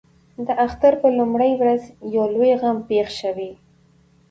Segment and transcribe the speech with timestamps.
[0.45, 1.83] د اختر پر لومړۍ ورځ
[2.15, 3.51] یو لوی غم پېښ شوی.